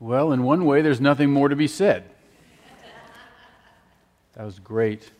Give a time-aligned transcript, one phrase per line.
[0.00, 2.04] Well, in one way, there's nothing more to be said.
[4.34, 5.10] That was great.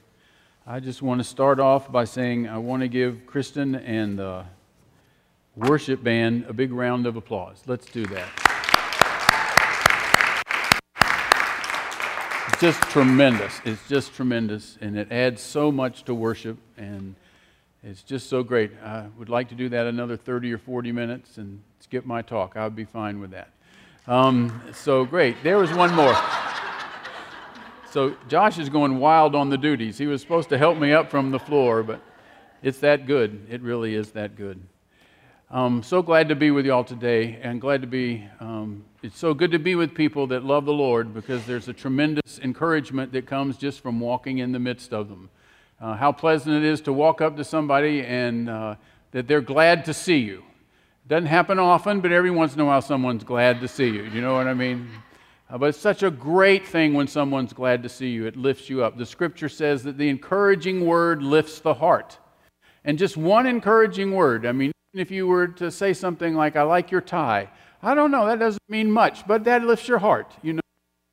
[0.64, 4.44] I just want to start off by saying I want to give Kristen and the
[5.56, 7.60] worship band a big round of applause.
[7.66, 8.28] Let's do that.
[12.46, 13.60] It's just tremendous.
[13.64, 17.16] It's just tremendous, and it adds so much to worship, and
[17.82, 18.70] it's just so great.
[18.84, 22.56] I would like to do that another 30 or 40 minutes and skip my talk.
[22.56, 23.50] I would be fine with that.
[24.08, 25.36] Um, so great.
[25.42, 26.16] There was one more.
[27.90, 29.98] So Josh is going wild on the duties.
[29.98, 32.00] He was supposed to help me up from the floor, but
[32.62, 33.46] it's that good.
[33.50, 34.62] It really is that good.
[35.50, 38.26] Um, so glad to be with y'all today, and glad to be.
[38.40, 41.74] Um, it's so good to be with people that love the Lord because there's a
[41.74, 45.28] tremendous encouragement that comes just from walking in the midst of them.
[45.82, 48.76] Uh, how pleasant it is to walk up to somebody and uh,
[49.10, 50.44] that they're glad to see you.
[51.08, 54.04] Doesn't happen often, but every once in a while someone's glad to see you.
[54.04, 54.90] You know what I mean?
[55.48, 58.26] Uh, but it's such a great thing when someone's glad to see you.
[58.26, 58.98] It lifts you up.
[58.98, 62.18] The scripture says that the encouraging word lifts the heart.
[62.84, 66.62] And just one encouraging word, I mean, if you were to say something like, I
[66.62, 67.48] like your tie,
[67.82, 70.30] I don't know, that doesn't mean much, but that lifts your heart.
[70.42, 70.60] You know,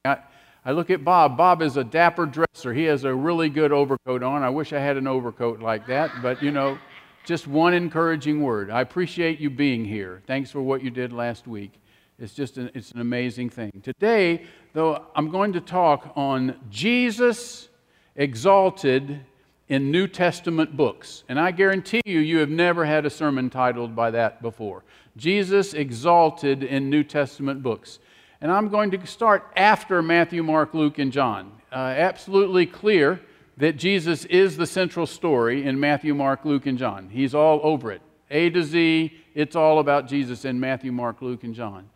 [0.04, 0.18] I,
[0.66, 1.38] I look at Bob.
[1.38, 2.74] Bob is a dapper dresser.
[2.74, 4.44] He has a really good overcoat on.
[4.44, 6.78] I wish I had an overcoat like that, but you know,
[7.26, 8.70] just one encouraging word.
[8.70, 10.22] I appreciate you being here.
[10.28, 11.74] Thanks for what you did last week.
[12.20, 13.82] It's just an, it's an amazing thing.
[13.84, 17.68] Today, though, I'm going to talk on Jesus
[18.16, 19.20] exalted
[19.68, 21.24] in New Testament books.
[21.28, 24.84] And I guarantee you, you have never had a sermon titled by that before.
[25.18, 28.00] Jesus exalted in New Testament books.
[28.40, 31.52] And I'm going to start after Matthew, Mark, Luke, and John.
[31.72, 33.20] Uh, absolutely clear
[33.58, 37.10] that Jesus is the central story in Matthew, Mark, Luke, and John.
[37.10, 38.02] He's all over it.
[38.30, 41.90] A to Z, it's all about Jesus in Matthew, Mark, Luke, and John.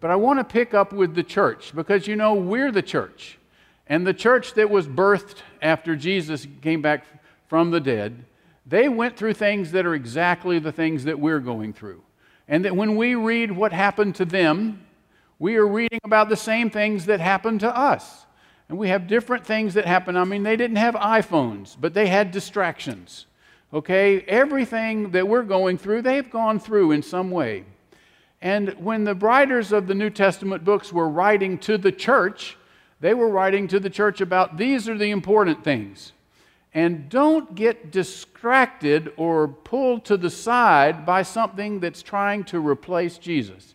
[0.00, 3.38] But I want to pick up with the church because you know we're the church.
[3.86, 7.04] And the church that was birthed after Jesus came back
[7.48, 8.24] from the dead,
[8.66, 12.02] they went through things that are exactly the things that we're going through.
[12.48, 14.84] And that when we read what happened to them,
[15.38, 18.23] we are reading about the same things that happened to us.
[18.68, 20.16] And we have different things that happen.
[20.16, 23.26] I mean, they didn't have iPhones, but they had distractions.
[23.72, 24.20] Okay?
[24.22, 27.64] Everything that we're going through, they've gone through in some way.
[28.40, 32.56] And when the writers of the New Testament books were writing to the church,
[33.00, 36.12] they were writing to the church about these are the important things.
[36.72, 43.16] And don't get distracted or pulled to the side by something that's trying to replace
[43.16, 43.73] Jesus.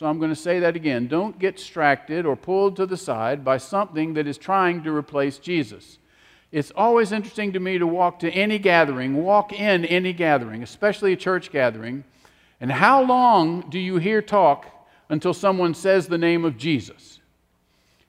[0.00, 1.08] So I'm going to say that again.
[1.08, 5.36] Don't get distracted or pulled to the side by something that is trying to replace
[5.36, 5.98] Jesus.
[6.50, 11.12] It's always interesting to me to walk to any gathering, walk in any gathering, especially
[11.12, 12.04] a church gathering.
[12.62, 14.64] And how long do you hear talk
[15.10, 17.20] until someone says the name of Jesus?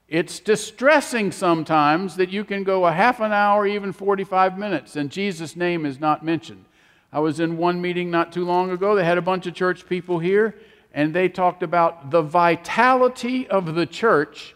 [0.08, 5.12] It's distressing sometimes that you can go a half an hour, even 45 minutes, and
[5.12, 6.64] Jesus' name is not mentioned.
[7.12, 8.96] I was in one meeting not too long ago.
[8.96, 10.56] They had a bunch of church people here,
[10.94, 14.56] and they talked about the vitality of the church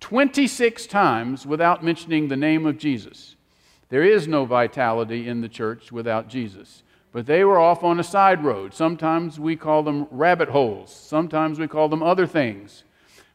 [0.00, 3.36] 26 times without mentioning the name of Jesus.
[3.88, 6.82] There is no vitality in the church without Jesus.
[7.12, 8.74] But they were off on a side road.
[8.74, 12.84] Sometimes we call them rabbit holes, sometimes we call them other things.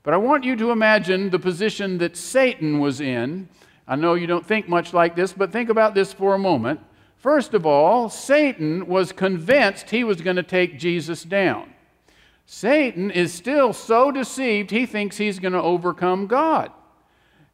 [0.03, 3.49] But I want you to imagine the position that Satan was in.
[3.87, 6.79] I know you don't think much like this, but think about this for a moment.
[7.17, 11.70] First of all, Satan was convinced he was going to take Jesus down.
[12.53, 16.69] Satan is still so deceived, he thinks he's going to overcome God.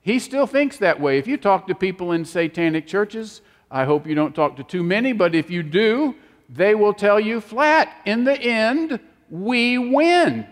[0.02, 1.20] He still thinks that way.
[1.20, 4.82] If you talk to people in satanic churches, I hope you don't talk to too
[4.82, 6.16] many, but if you do,
[6.50, 9.00] they will tell you flat in the end,
[9.30, 10.48] we win.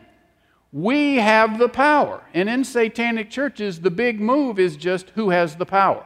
[0.72, 2.22] We have the power.
[2.32, 6.06] And in satanic churches, the big move is just who has the power.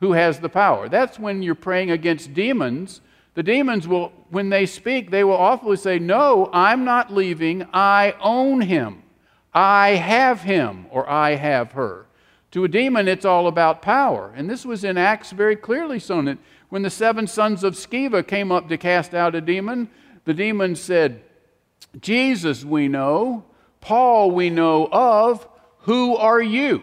[0.00, 0.88] Who has the power?
[0.88, 3.02] That's when you're praying against demons
[3.34, 7.66] the demons will, when they speak, they will awfully say, No, I'm not leaving.
[7.72, 9.02] I own him.
[9.52, 12.06] I have him, or I have her.
[12.52, 14.32] To a demon, it's all about power.
[14.36, 16.38] And this was in Acts very clearly shown that
[16.68, 19.88] when the seven sons of Sceva came up to cast out a demon,
[20.24, 21.22] the demon said,
[22.00, 23.44] Jesus we know,
[23.80, 25.46] Paul we know of,
[25.80, 26.82] who are you?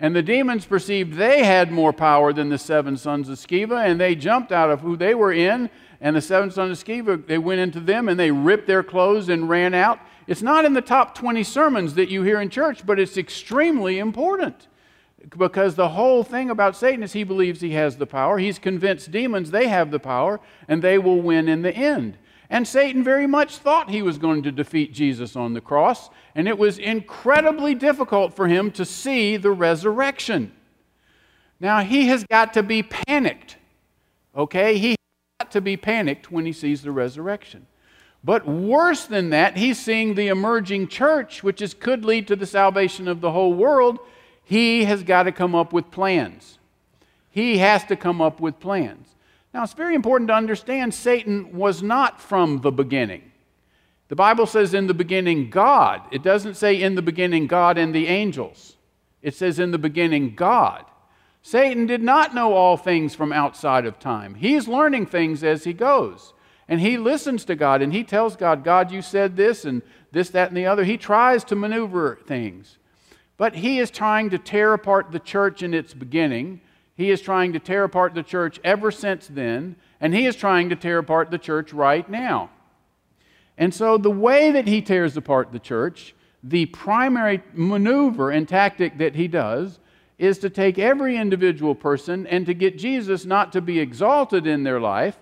[0.00, 4.00] And the demons perceived they had more power than the seven sons of Sceva, and
[4.00, 5.68] they jumped out of who they were in.
[6.00, 9.28] And the seven sons of Sceva, they went into them and they ripped their clothes
[9.28, 10.00] and ran out.
[10.26, 13.98] It's not in the top 20 sermons that you hear in church, but it's extremely
[13.98, 14.68] important.
[15.36, 18.38] Because the whole thing about Satan is he believes he has the power.
[18.38, 22.16] He's convinced demons they have the power, and they will win in the end.
[22.50, 26.48] And Satan very much thought he was going to defeat Jesus on the cross, and
[26.48, 30.52] it was incredibly difficult for him to see the resurrection.
[31.60, 33.56] Now, he has got to be panicked,
[34.34, 34.78] okay?
[34.78, 34.96] He has
[35.38, 37.66] got to be panicked when he sees the resurrection.
[38.24, 42.46] But worse than that, he's seeing the emerging church, which is, could lead to the
[42.46, 44.00] salvation of the whole world.
[44.42, 46.58] He has got to come up with plans.
[47.30, 49.09] He has to come up with plans.
[49.52, 53.30] Now, it's very important to understand Satan was not from the beginning.
[54.08, 56.02] The Bible says in the beginning, God.
[56.10, 58.76] It doesn't say in the beginning, God and the angels.
[59.22, 60.84] It says in the beginning, God.
[61.42, 64.34] Satan did not know all things from outside of time.
[64.34, 66.34] He's learning things as he goes.
[66.68, 69.82] And he listens to God and he tells God, God, you said this and
[70.12, 70.84] this, that, and the other.
[70.84, 72.78] He tries to maneuver things.
[73.36, 76.60] But he is trying to tear apart the church in its beginning.
[77.00, 79.76] He is trying to tear apart the church ever since then.
[80.02, 82.50] And he is trying to tear apart the church right now.
[83.56, 88.98] And so, the way that he tears apart the church, the primary maneuver and tactic
[88.98, 89.78] that he does,
[90.18, 94.64] is to take every individual person and to get Jesus not to be exalted in
[94.64, 95.16] their life,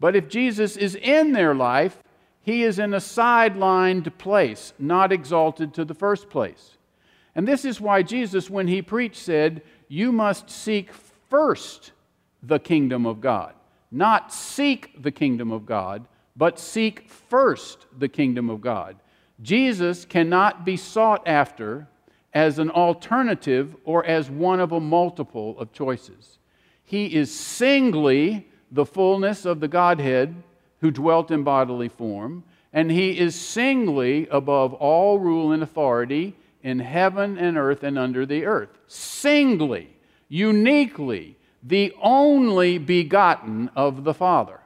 [0.00, 2.02] but if Jesus is in their life,
[2.42, 6.75] he is in a sidelined place, not exalted to the first place.
[7.36, 10.90] And this is why Jesus, when he preached, said, You must seek
[11.28, 11.92] first
[12.42, 13.52] the kingdom of God.
[13.92, 18.96] Not seek the kingdom of God, but seek first the kingdom of God.
[19.42, 21.86] Jesus cannot be sought after
[22.32, 26.38] as an alternative or as one of a multiple of choices.
[26.84, 30.34] He is singly the fullness of the Godhead
[30.80, 36.34] who dwelt in bodily form, and he is singly above all rule and authority
[36.66, 38.78] in heaven and earth and under the earth.
[38.86, 39.96] Singly,
[40.28, 44.60] uniquely, the only begotten of the Father.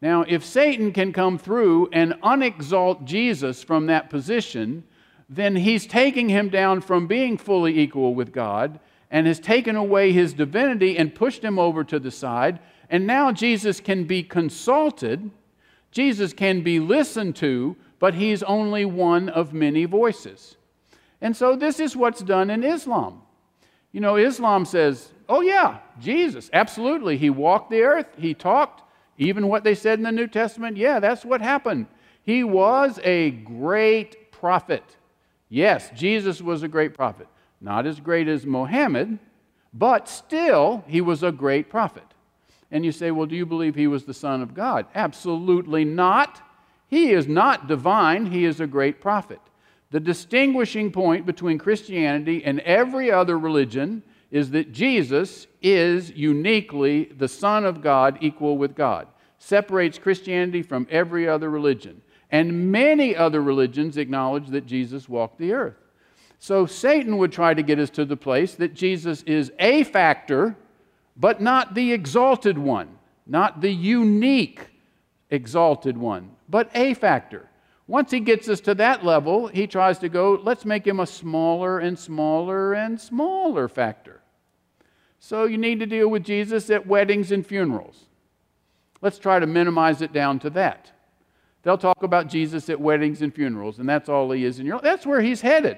[0.00, 4.84] Now, if Satan can come through and unexalt Jesus from that position,
[5.28, 8.80] then he's taking him down from being fully equal with God
[9.10, 12.58] and has taken away his divinity and pushed him over to the side
[12.92, 15.30] and now Jesus can be consulted,
[15.90, 20.56] Jesus can be listened to, but he's only one of many voices.
[21.22, 23.22] And so this is what's done in Islam.
[23.92, 27.16] You know, Islam says, oh, yeah, Jesus, absolutely.
[27.16, 28.82] He walked the earth, he talked,
[29.16, 31.86] even what they said in the New Testament, yeah, that's what happened.
[32.24, 34.96] He was a great prophet.
[35.48, 37.28] Yes, Jesus was a great prophet.
[37.60, 39.18] Not as great as Mohammed,
[39.72, 42.04] but still, he was a great prophet.
[42.70, 44.86] And you say, well, do you believe he was the Son of God?
[44.94, 46.42] Absolutely not.
[46.88, 49.40] He is not divine, he is a great prophet.
[49.92, 57.28] The distinguishing point between Christianity and every other religion is that Jesus is uniquely the
[57.28, 59.06] Son of God, equal with God.
[59.38, 62.00] Separates Christianity from every other religion.
[62.30, 65.76] And many other religions acknowledge that Jesus walked the earth.
[66.38, 70.56] So Satan would try to get us to the place that Jesus is a factor
[71.16, 72.96] but not the exalted one,
[73.26, 74.70] not the unique
[75.30, 77.50] exalted one, but a factor.
[77.92, 81.06] Once he gets us to that level, he tries to go, let's make him a
[81.06, 84.22] smaller and smaller and smaller factor.
[85.18, 88.06] So you need to deal with Jesus at weddings and funerals.
[89.02, 90.90] Let's try to minimize it down to that.
[91.64, 94.76] They'll talk about Jesus at weddings and funerals, and that's all he is in your
[94.76, 94.84] life.
[94.84, 95.76] That's where he's headed.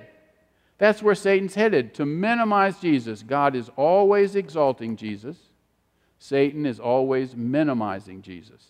[0.79, 3.25] That's where Satan's headed to minimize Jesus.
[3.25, 5.37] God is always exalting Jesus,
[6.21, 8.69] Satan is always minimizing Jesus.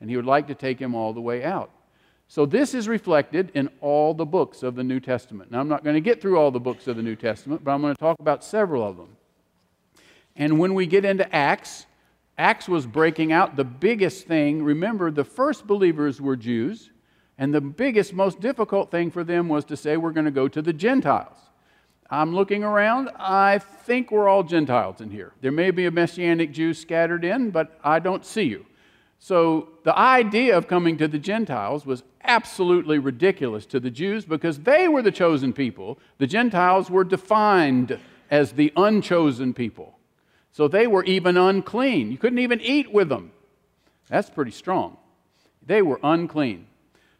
[0.00, 1.72] And he would like to take him all the way out.
[2.26, 5.50] So, this is reflected in all the books of the New Testament.
[5.50, 7.72] Now, I'm not going to get through all the books of the New Testament, but
[7.72, 9.16] I'm going to talk about several of them.
[10.36, 11.86] And when we get into Acts,
[12.36, 14.62] Acts was breaking out the biggest thing.
[14.62, 16.90] Remember, the first believers were Jews,
[17.38, 20.48] and the biggest, most difficult thing for them was to say, We're going to go
[20.48, 21.36] to the Gentiles.
[22.10, 23.10] I'm looking around.
[23.16, 25.32] I think we're all Gentiles in here.
[25.40, 28.66] There may be a Messianic Jew scattered in, but I don't see you.
[29.18, 34.60] So the idea of coming to the Gentiles was absolutely ridiculous to the Jews because
[34.60, 35.98] they were the chosen people.
[36.18, 37.98] The Gentiles were defined
[38.30, 39.98] as the unchosen people.
[40.52, 42.10] So they were even unclean.
[42.12, 43.32] You couldn't even eat with them.
[44.08, 44.96] That's pretty strong.
[45.66, 46.66] They were unclean.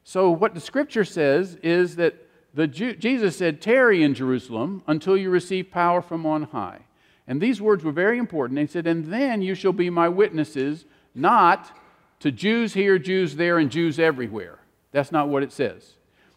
[0.05, 2.15] So, what the scripture says is that
[2.53, 6.81] the Jew, Jesus said, Tarry in Jerusalem until you receive power from on high.
[7.27, 8.61] And these words were very important.
[8.61, 10.85] He said, And then you shall be my witnesses,
[11.15, 11.77] not
[12.25, 14.59] to Jews here, Jews there, and Jews everywhere.
[14.93, 15.93] That's not what it says.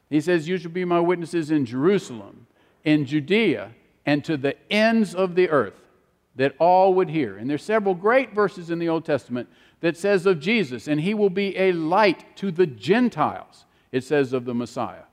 [0.09, 2.45] He says, You shall be my witnesses in Jerusalem,
[2.83, 3.71] in Judea,
[4.05, 5.79] and to the ends of the earth,
[6.35, 7.37] that all would hear.
[7.37, 9.47] And there's several great verses in the Old Testament
[9.79, 13.63] that says of Jesus, and he will be a light to the Gentiles,
[13.93, 15.03] it says of the Messiah.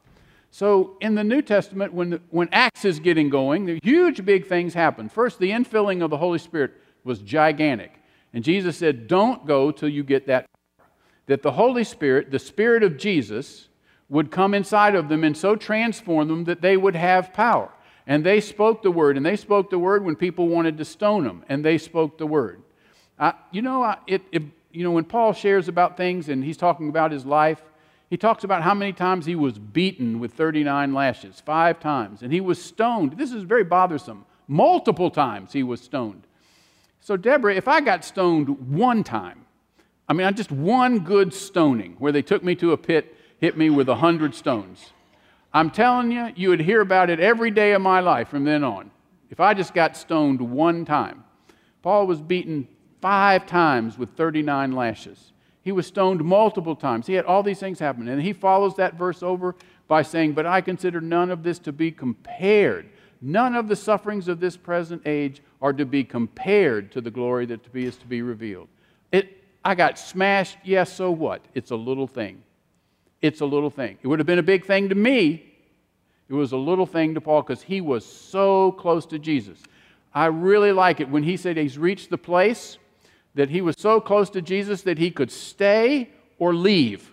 [0.50, 4.74] So in the New Testament, when, when Acts is getting going, the huge big things
[4.74, 5.08] happen.
[5.08, 6.72] First, the infilling of the Holy Spirit
[7.04, 7.92] was gigantic.
[8.32, 10.46] And Jesus said, Don't go till you get that.
[11.26, 13.68] That the Holy Spirit, the Spirit of Jesus,
[14.08, 17.70] would come inside of them and so transform them that they would have power.
[18.06, 21.24] And they spoke the word, and they spoke the word when people wanted to stone
[21.24, 22.62] them, and they spoke the word.
[23.18, 26.56] I, you know, I, it, it, you know, when Paul shares about things and he's
[26.56, 27.62] talking about his life,
[28.10, 32.32] he talks about how many times he was beaten with 39 lashes, five times, and
[32.32, 33.16] he was stoned.
[33.16, 34.26] This is very bothersome.
[34.46, 36.26] Multiple times he was stoned.
[37.00, 39.43] So, Deborah, if I got stoned one time,
[40.08, 43.56] I mean, I just one good stoning where they took me to a pit, hit
[43.56, 44.92] me with a hundred stones.
[45.52, 48.64] I'm telling you, you would hear about it every day of my life from then
[48.64, 48.90] on.
[49.30, 51.24] If I just got stoned one time,
[51.82, 52.68] Paul was beaten
[53.00, 55.32] five times with 39 lashes.
[55.62, 57.06] He was stoned multiple times.
[57.06, 58.08] He had all these things happen.
[58.08, 59.54] And he follows that verse over
[59.88, 62.90] by saying, But I consider none of this to be compared.
[63.20, 67.46] None of the sufferings of this present age are to be compared to the glory
[67.46, 68.68] that is to be revealed.
[69.64, 70.58] I got smashed.
[70.62, 71.42] Yes, so what?
[71.54, 72.42] It's a little thing.
[73.22, 73.98] It's a little thing.
[74.02, 75.50] It would have been a big thing to me.
[76.28, 79.58] It was a little thing to Paul because he was so close to Jesus.
[80.14, 82.78] I really like it when he said he's reached the place
[83.34, 87.10] that he was so close to Jesus that he could stay or leave.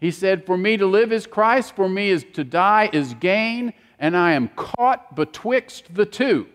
[0.00, 3.72] He said, For me to live is Christ, for me is to die is gain,
[3.98, 6.46] and I am caught betwixt the two.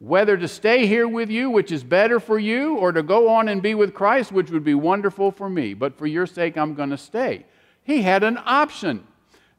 [0.00, 3.48] Whether to stay here with you, which is better for you, or to go on
[3.48, 5.74] and be with Christ, which would be wonderful for me.
[5.74, 7.46] But for your sake, I'm going to stay.
[7.82, 9.06] He had an option.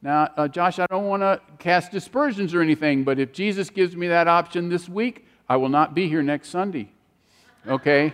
[0.01, 3.97] Now, uh, Josh, I don't want to cast dispersions or anything, but if Jesus gives
[3.97, 6.89] me that option this week, I will not be here next Sunday.
[7.67, 8.13] Okay?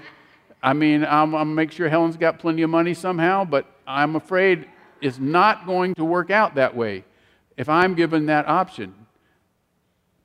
[0.63, 4.67] I mean, I'm, I'm make sure Helen's got plenty of money somehow, but I'm afraid
[5.00, 7.03] it's not going to work out that way
[7.55, 8.96] if I'm given that option.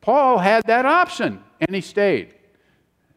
[0.01, 2.35] Paul had that option, and he stayed.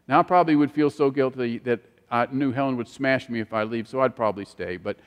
[0.06, 3.52] Now, I probably would feel so guilty that I knew Helen would smash me if
[3.52, 4.76] I leave, so I'd probably stay.
[4.76, 4.98] But,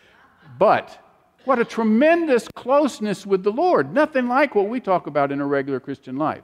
[0.58, 1.00] but
[1.46, 3.94] what a tremendous closeness with the Lord.
[3.94, 6.44] Nothing like what we talk about in a regular Christian life.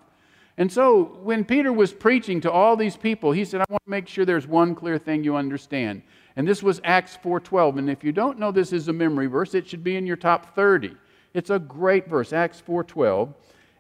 [0.58, 3.90] And so when Peter was preaching to all these people, he said, I want to
[3.90, 6.04] make sure there's one clear thing you understand.
[6.36, 7.80] And this was Acts 4:12.
[7.80, 10.16] And if you don't know this is a memory verse, it should be in your
[10.16, 10.96] top 30.
[11.34, 13.34] It's a great verse, Acts 4:12.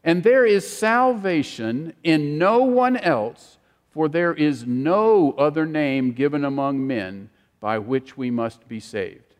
[0.03, 3.57] And there is salvation in no one else,
[3.91, 7.29] for there is no other name given among men
[7.59, 9.33] by which we must be saved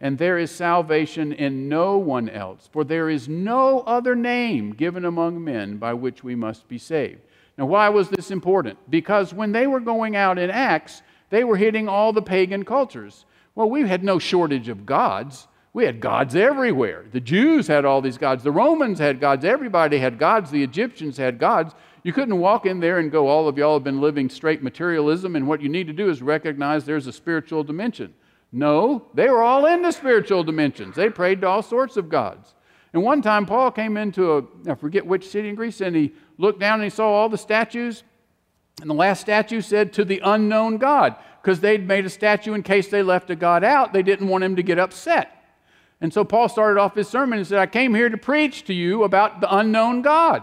[0.00, 5.04] and there is salvation in no one else, for there is no other name given
[5.04, 7.20] among men by which we must be saved.
[7.56, 8.78] Now, why was this important?
[8.90, 11.00] Because when they were going out in Acts,
[11.30, 13.24] they were hitting all the pagan cultures.
[13.54, 15.48] Well, we had no shortage of gods.
[15.76, 17.04] We had gods everywhere.
[17.12, 18.42] The Jews had all these gods.
[18.42, 19.44] The Romans had gods.
[19.44, 20.50] Everybody had gods.
[20.50, 21.74] The Egyptians had gods.
[22.02, 25.36] You couldn't walk in there and go, all of y'all have been living straight materialism,
[25.36, 28.14] and what you need to do is recognize there's a spiritual dimension.
[28.52, 30.96] No, they were all in the spiritual dimensions.
[30.96, 32.54] They prayed to all sorts of gods.
[32.94, 36.14] And one time, Paul came into a, I forget which city in Greece, and he
[36.38, 38.02] looked down and he saw all the statues.
[38.80, 42.62] And the last statue said, To the unknown God, because they'd made a statue in
[42.62, 43.92] case they left a God out.
[43.92, 45.35] They didn't want him to get upset.
[46.00, 48.74] And so Paul started off his sermon and said, I came here to preach to
[48.74, 50.42] you about the unknown God.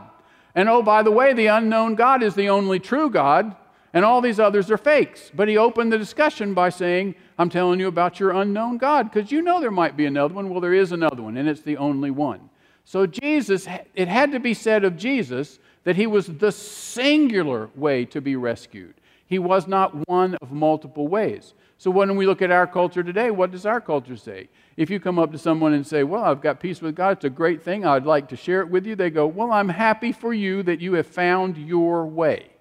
[0.56, 3.56] And oh, by the way, the unknown God is the only true God,
[3.94, 5.32] and all these others are fakes.
[5.34, 9.32] But he opened the discussion by saying, I'm telling you about your unknown God, because
[9.32, 10.50] you know there might be another one.
[10.50, 12.50] Well, there is another one, and it's the only one.
[12.86, 18.06] So, Jesus, it had to be said of Jesus that he was the singular way
[18.06, 18.96] to be rescued.
[19.26, 21.54] He was not one of multiple ways.
[21.78, 24.50] So, when we look at our culture today, what does our culture say?
[24.78, 27.26] If you come up to someone and say, Well, I've got peace with God, it's
[27.26, 30.12] a great thing, I'd like to share it with you, they go, Well, I'm happy
[30.12, 32.54] for you that you have found your way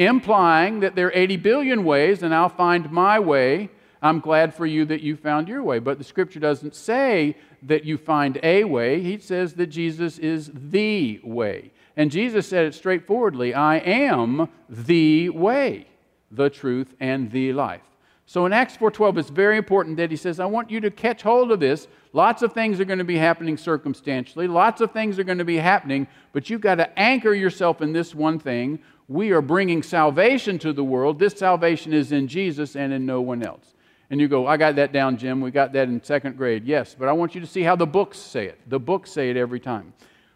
[0.00, 3.68] implying that there are 80 billion ways and I'll find my way.
[4.00, 5.78] I'm glad for you that you found your way.
[5.78, 10.50] But the scripture doesn't say that you find a way, he says that Jesus is
[10.54, 11.72] the way.
[12.00, 15.86] And Jesus said it straightforwardly I am the way,
[16.30, 17.82] the truth, and the life.
[18.24, 21.20] So in Acts 4:12 it's very important that he says I want you to catch
[21.20, 21.88] hold of this.
[22.14, 24.48] Lots of things are going to be happening circumstantially.
[24.48, 27.92] Lots of things are going to be happening, but you've got to anchor yourself in
[27.92, 31.18] this one thing we are bringing salvation to the world.
[31.18, 33.74] This salvation is in Jesus and in no one else.
[34.08, 35.42] And you go, I got that down, Jim.
[35.42, 36.64] We got that in second grade.
[36.64, 38.58] Yes, but I want you to see how the books say it.
[38.70, 39.92] The books say it every time.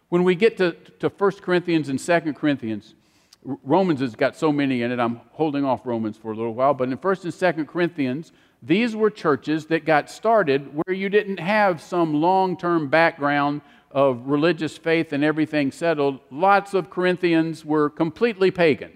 [0.09, 2.95] When we get to, to 1 Corinthians and 2 Corinthians,
[3.43, 6.73] Romans has got so many in it, I'm holding off Romans for a little while.
[6.73, 8.31] But in 1st and 2nd Corinthians,
[8.61, 14.27] these were churches that got started where you didn't have some long term background of
[14.27, 16.19] religious faith and everything settled.
[16.31, 18.91] Lots of Corinthians were completely pagan.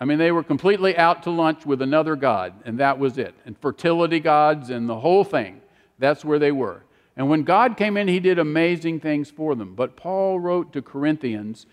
[0.00, 3.34] I mean, they were completely out to lunch with another God, and that was it.
[3.44, 5.60] And fertility gods and the whole thing.
[5.98, 6.82] That's where they were.
[7.16, 9.74] And when God came in, he did amazing things for them.
[9.74, 11.66] But Paul wrote to Corinthians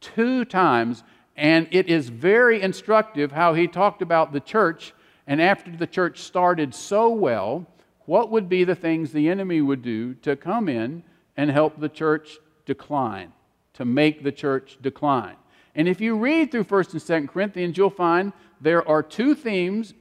[0.00, 1.02] two times,
[1.36, 4.94] and it is very instructive how he talked about the church.
[5.26, 7.66] And after the church started so well,
[8.06, 11.02] what would be the things the enemy would do to come in
[11.36, 13.32] and help the church decline,
[13.72, 15.36] to make the church decline?
[15.74, 19.94] And if you read through 1st and 2nd Corinthians, you'll find there are two themes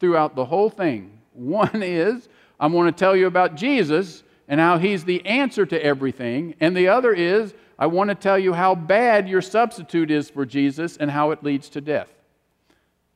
[0.00, 1.18] throughout the whole thing.
[1.34, 2.28] One is,
[2.58, 6.54] I'm going to tell you about Jesus and how he's the answer to everything.
[6.58, 10.44] And the other is, I want to tell you how bad your substitute is for
[10.44, 12.12] Jesus and how it leads to death.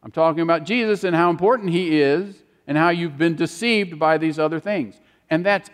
[0.03, 4.19] I'm talking about Jesus and how important he is and how you've been deceived by
[4.19, 5.01] these other things.
[5.31, 5.71] And that's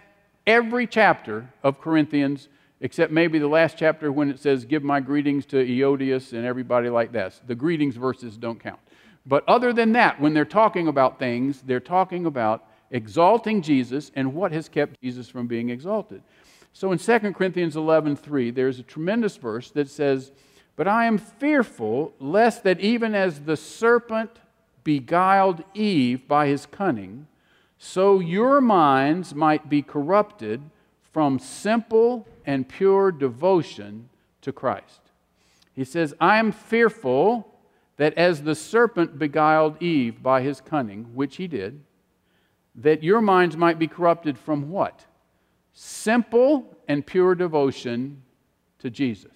[0.46, 2.48] every chapter of Corinthians,
[2.80, 6.88] except maybe the last chapter when it says, Give my greetings to Euodias and everybody
[6.88, 7.40] like that.
[7.46, 8.80] The greetings verses don't count.
[9.26, 14.35] But other than that, when they're talking about things, they're talking about exalting Jesus and
[14.35, 16.23] what has kept Jesus from being exalted.
[16.73, 20.33] So in 2 Corinthians 11:3, there's a tremendous verse that says,
[20.76, 24.40] "But I am fearful lest that even as the serpent
[24.85, 27.26] beguiled Eve by his cunning,
[27.78, 30.62] so your minds might be corrupted
[31.12, 34.09] from simple and pure devotion
[34.42, 35.00] to Christ."
[35.75, 37.59] He says, "I am fearful
[37.97, 41.80] that as the serpent beguiled Eve by his cunning, which he did,
[42.78, 45.04] that your minds might be corrupted from what?
[45.73, 48.23] Simple and pure devotion
[48.78, 49.32] to Jesus.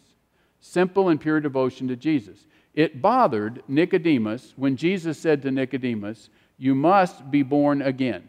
[0.60, 2.46] Simple and pure devotion to Jesus.
[2.74, 8.28] It bothered Nicodemus when Jesus said to Nicodemus, You must be born again.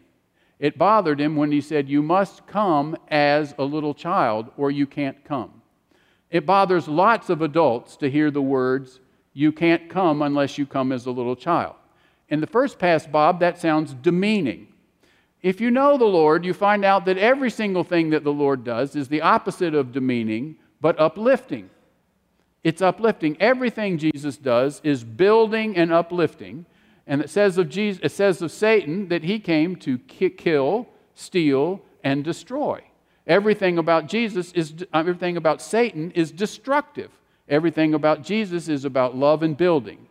[0.59, 4.87] It bothered him when he said, You must come as a little child or you
[4.87, 5.61] can't come.
[6.31, 8.99] It bothers lots of adults to hear the words,
[9.33, 11.75] You can't come unless you come as a little child.
[12.29, 14.72] In the first pass, Bob, that sounds demeaning.
[15.43, 18.63] If you know the Lord, you find out that every single thing that the Lord
[18.63, 21.69] does is the opposite of demeaning, but uplifting.
[22.63, 23.35] It's uplifting.
[23.41, 26.65] Everything Jesus does is building and uplifting.
[27.05, 31.81] And it says of Jesus, it says of Satan that he came to kill, steal,
[32.05, 32.81] and destroy.
[33.27, 37.11] Everything about Jesus is everything about Satan is destructive.
[37.49, 40.07] Everything about Jesus is about love and building.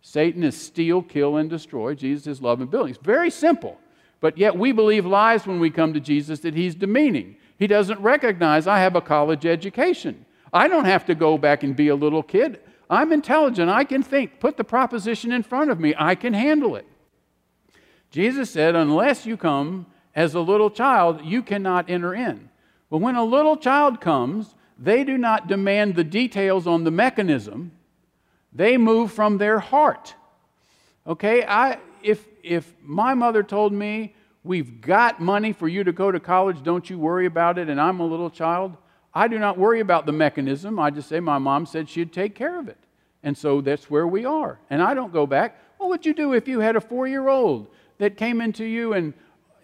[0.00, 1.94] Satan is steal, kill, and destroy.
[1.94, 2.94] Jesus is love and building.
[2.94, 3.80] It's very simple.
[4.20, 7.36] But yet we believe lies when we come to Jesus that he's demeaning.
[7.58, 10.24] He doesn't recognize I have a college education.
[10.52, 12.60] I don't have to go back and be a little kid.
[12.88, 13.70] I'm intelligent.
[13.70, 14.40] I can think.
[14.40, 15.94] Put the proposition in front of me.
[15.98, 16.86] I can handle it.
[18.10, 22.48] Jesus said, Unless you come as a little child, you cannot enter in.
[22.90, 27.72] But when a little child comes, they do not demand the details on the mechanism,
[28.52, 30.14] they move from their heart.
[31.06, 34.14] Okay, I, if, if my mother told me,
[34.46, 37.80] We've got money for you to go to college, don't you worry about it, and
[37.80, 38.76] I'm a little child,
[39.12, 40.78] I do not worry about the mechanism.
[40.78, 42.78] I just say, My mom said she'd take care of it.
[43.24, 44.60] And so that's where we are.
[44.70, 45.60] And I don't go back.
[45.78, 47.66] What would you do if you had a four year old
[47.98, 49.14] that came into you and,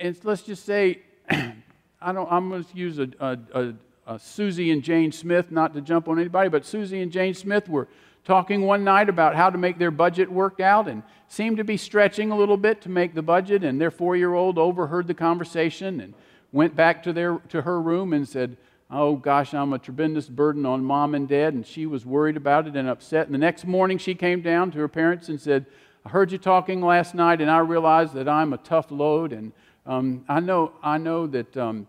[0.01, 3.75] and let's just say, I don't, I'm going to use a, a, a,
[4.15, 7.69] a Susie and Jane Smith, not to jump on anybody, but Susie and Jane Smith
[7.69, 7.87] were
[8.25, 11.77] talking one night about how to make their budget work out and seemed to be
[11.77, 13.65] stretching a little bit to make the budget.
[13.65, 16.15] And their four year old overheard the conversation and
[16.53, 18.57] went back to, their, to her room and said,
[18.91, 21.55] Oh gosh, I'm a tremendous burden on mom and dad.
[21.55, 23.27] And she was worried about it and upset.
[23.27, 25.65] And the next morning she came down to her parents and said,
[26.05, 29.33] I heard you talking last night and I realized that I'm a tough load.
[29.33, 29.53] And
[29.87, 31.87] um, I, know, I know that um,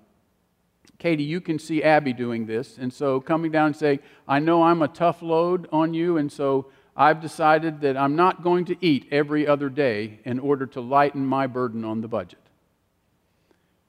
[1.00, 2.78] Katie, you can see Abby doing this.
[2.78, 6.32] And so coming down and saying, I know I'm a tough load on you, and
[6.32, 10.82] so I've decided that I'm not going to eat every other day in order to
[10.82, 12.40] lighten my burden on the budget.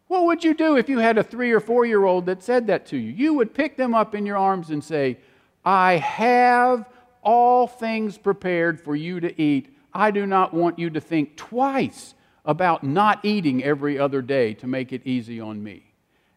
[0.06, 2.66] What would you do if you had a three or four year old that said
[2.68, 3.10] that to you?
[3.10, 5.18] You would pick them up in your arms and say,
[5.64, 6.88] I have
[7.22, 9.76] all things prepared for you to eat.
[9.92, 12.14] I do not want you to think twice
[12.44, 15.93] about not eating every other day to make it easy on me.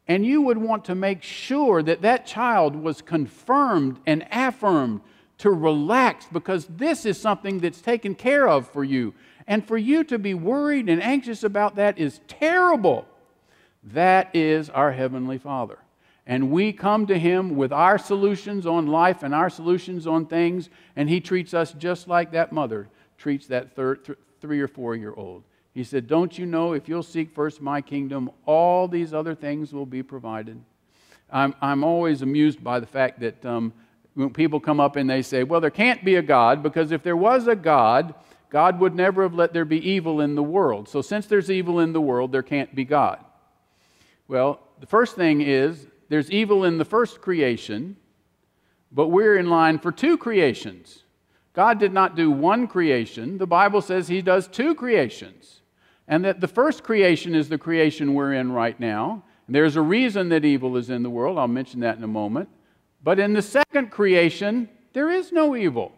[0.07, 5.01] And you would want to make sure that that child was confirmed and affirmed
[5.39, 9.13] to relax because this is something that's taken care of for you.
[9.47, 13.05] And for you to be worried and anxious about that is terrible.
[13.83, 15.79] That is our Heavenly Father.
[16.29, 20.69] and we come to Him with our solutions on life and our solutions on things,
[20.97, 24.95] and He treats us just like that mother treats that third, th- three or four
[24.95, 25.43] year old.
[25.77, 29.73] He said, Don't you know if you'll seek first my kingdom, all these other things
[29.73, 30.59] will be provided?
[31.29, 33.71] I'm, I'm always amused by the fact that um,
[34.15, 37.03] when people come up and they say, Well, there can't be a God, because if
[37.03, 38.15] there was a God,
[38.49, 40.89] God would never have let there be evil in the world.
[40.89, 43.23] So, since there's evil in the world, there can't be God.
[44.27, 47.97] Well, the first thing is there's evil in the first creation,
[48.91, 51.03] but we're in line for two creations.
[51.53, 53.37] God did not do one creation.
[53.37, 55.61] The Bible says He does two creations.
[56.07, 59.23] And that the first creation is the creation we're in right now.
[59.49, 61.37] There's a reason that evil is in the world.
[61.37, 62.49] I'll mention that in a moment.
[63.03, 65.93] But in the second creation, there is no evil.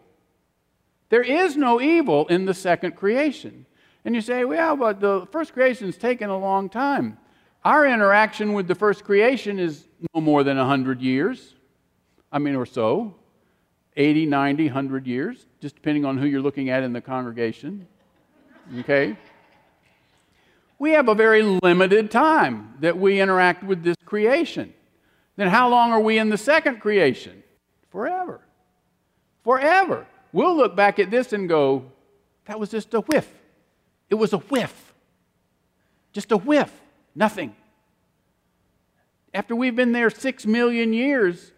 [1.08, 3.66] There is no evil in the second creation.
[4.04, 7.18] And you say, well, but the first creation's taken a long time.
[7.64, 11.54] Our interaction with the first creation is no more than 100 years.
[12.32, 13.16] I mean, or so.
[13.96, 17.86] 80, 90, 100 years, just depending on who you're looking at in the congregation.
[18.78, 19.16] Okay?
[20.80, 24.72] We have a very limited time that we interact with this creation.
[25.36, 27.42] Then how long are we in the second creation?
[27.90, 28.40] Forever.
[29.44, 30.06] Forever.
[30.32, 31.92] We'll look back at this and go,
[32.46, 33.30] that was just a whiff.
[34.08, 34.94] It was a whiff.
[36.14, 36.72] Just a whiff.
[37.14, 37.54] Nothing.
[39.34, 41.52] After we've been there six million years,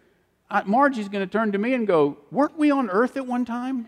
[0.65, 3.87] Margie's going to turn to me and go, Weren't we on earth at one time?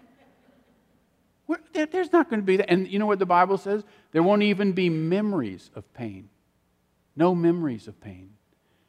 [1.74, 2.70] There, there's not going to be that.
[2.70, 3.84] And you know what the Bible says?
[4.12, 6.30] There won't even be memories of pain.
[7.16, 8.32] No memories of pain.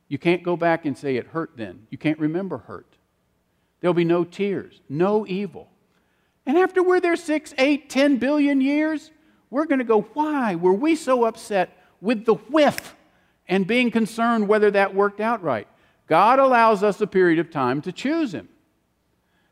[0.08, 1.86] You can't go back and say it hurt then.
[1.90, 2.96] You can't remember hurt.
[3.80, 5.68] There'll be no tears, no evil.
[6.46, 9.10] And after we're there six, eight, ten billion years,
[9.50, 12.94] we're going to go, why were we so upset with the whiff
[13.48, 15.68] and being concerned whether that worked out right?
[16.06, 18.48] God allows us a period of time to choose Him.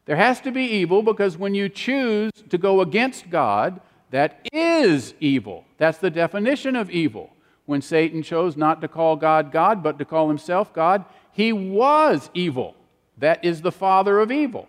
[0.06, 5.14] There has to be evil because when you choose to go against God, that is
[5.18, 5.64] evil.
[5.78, 7.30] That's the definition of evil.
[7.66, 12.30] When Satan chose not to call God God, but to call himself God, he was
[12.34, 12.76] evil.
[13.18, 14.68] That is the father of evil.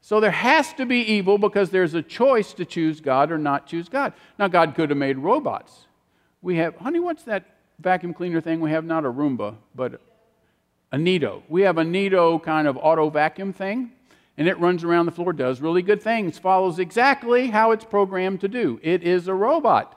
[0.00, 3.66] So there has to be evil because there's a choice to choose God or not
[3.66, 4.12] choose God.
[4.38, 5.86] Now, God could have made robots.
[6.40, 7.44] We have, honey, what's that
[7.78, 8.84] vacuum cleaner thing we have?
[8.84, 10.00] Not a Roomba, but
[10.92, 11.42] a Neato.
[11.48, 13.92] We have a Neato kind of auto vacuum thing,
[14.38, 18.40] and it runs around the floor, does really good things, follows exactly how it's programmed
[18.40, 18.78] to do.
[18.84, 19.96] It is a robot.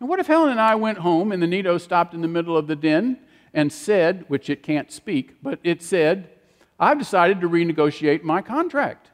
[0.00, 2.56] Now, what if Helen and I went home and the Neato stopped in the middle
[2.56, 3.18] of the den
[3.52, 6.30] and said, which it can't speak, but it said,
[6.80, 9.10] I've decided to renegotiate my contract.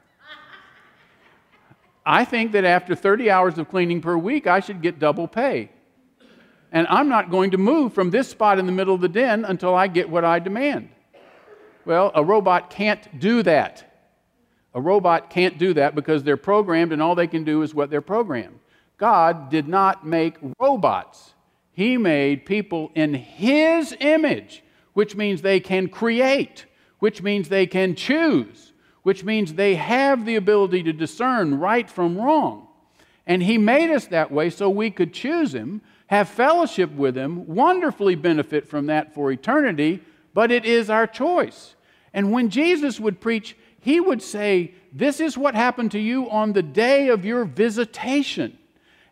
[2.05, 5.71] I think that after 30 hours of cleaning per week, I should get double pay.
[6.71, 9.43] And I'm not going to move from this spot in the middle of the den
[9.43, 10.89] until I get what I demand.
[11.83, 13.88] Well, a robot can't do that.
[14.73, 17.89] A robot can't do that because they're programmed and all they can do is what
[17.89, 18.59] they're programmed.
[18.97, 21.33] God did not make robots,
[21.71, 26.65] He made people in His image, which means they can create,
[26.99, 32.17] which means they can choose, which means they have the ability to discern right from
[32.17, 32.67] wrong.
[33.25, 37.47] And He made us that way so we could choose Him, have fellowship with Him,
[37.47, 40.01] wonderfully benefit from that for eternity,
[40.33, 41.75] but it is our choice.
[42.13, 46.53] And when Jesus would preach, he would say, This is what happened to you on
[46.53, 48.57] the day of your visitation.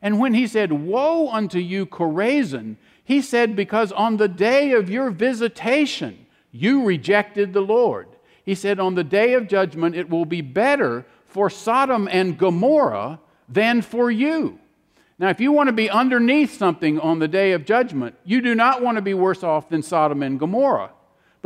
[0.01, 4.89] And when he said, Woe unto you, Chorazin, he said, Because on the day of
[4.89, 8.07] your visitation, you rejected the Lord.
[8.43, 13.19] He said, On the day of judgment, it will be better for Sodom and Gomorrah
[13.49, 14.59] than for you.
[15.19, 18.53] Now, if you want to be underneath something on the day of judgment, you do
[18.53, 20.91] not want to be worse off than Sodom and Gomorrah.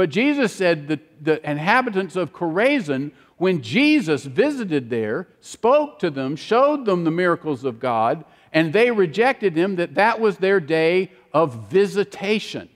[0.02, 6.36] But Jesus said that the inhabitants of Chorazin, when Jesus visited there, spoke to them,
[6.36, 11.12] showed them the miracles of God, and they rejected him, that that was their day
[11.36, 12.68] of visitation.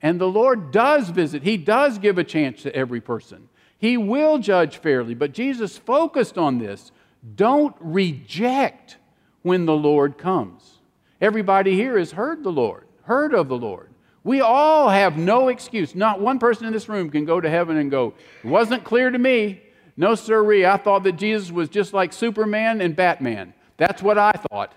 [0.00, 3.48] And the Lord does visit, He does give a chance to every person.
[3.76, 6.92] He will judge fairly, but Jesus focused on this.
[7.34, 8.98] Don't reject
[9.42, 10.78] when the Lord comes.
[11.20, 13.90] Everybody here has heard the Lord, heard of the Lord.
[14.24, 15.94] We all have no excuse.
[15.94, 19.10] Not one person in this room can go to heaven and go, It wasn't clear
[19.10, 19.60] to me.
[19.96, 20.66] No, sirree.
[20.66, 23.54] I thought that Jesus was just like Superman and Batman.
[23.76, 24.74] That's what I thought.